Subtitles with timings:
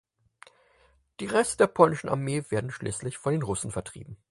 [1.19, 4.17] Die Reste der polnischen Armee werden schließlich von den Russen vertrieben.